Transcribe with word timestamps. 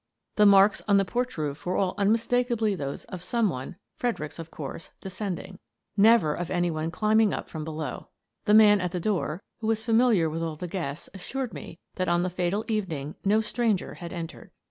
The 0.35 0.47
marks 0.47 0.81
on 0.87 0.97
the 0.97 1.05
porch 1.05 1.37
roof 1.37 1.63
were 1.63 1.77
all 1.77 1.93
unmistakably 1.99 2.73
those 2.73 3.03
of 3.03 3.21
some 3.21 3.49
one— 3.49 3.75
Fredericks, 3.99 4.39
of 4.39 4.49
course— 4.49 4.89
descending; 5.01 5.59
never 5.95 6.33
of 6.33 6.49
any 6.49 6.71
one 6.71 6.89
climbing 6.89 7.35
up 7.35 7.51
from 7.51 7.63
below. 7.63 8.07
The 8.45 8.55
man 8.55 8.81
at 8.81 8.93
the 8.93 8.99
door, 8.99 9.43
who 9.59 9.67
was 9.67 9.85
familiar 9.85 10.27
with 10.27 10.41
all 10.41 10.55
the 10.55 10.67
guests, 10.67 11.07
assured 11.13 11.53
me 11.53 11.77
that 11.97 12.07
on 12.09 12.23
the 12.23 12.31
fatal 12.31 12.65
evening, 12.67 13.13
no 13.23 13.41
stranger 13.41 13.93
had 13.93 14.11
entered. 14.11 14.49